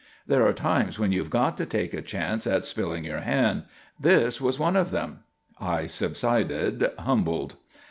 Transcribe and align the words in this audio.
There 0.25 0.43
are 0.47 0.51
times 0.51 0.97
when 0.97 1.11
you 1.11 1.19
have 1.19 1.29
got 1.29 1.57
to 1.57 1.65
take 1.67 1.93
a 1.93 2.01
chance 2.01 2.47
at 2.47 2.65
spilling 2.65 3.03
your 3.05 3.19
hand. 3.19 3.65
This 3.99 4.41
was 4.41 4.57
one 4.57 4.75
of 4.75 4.89
them." 4.89 5.19
I 5.59 5.85
subsided, 5.85 6.89
humbled. 6.97 7.53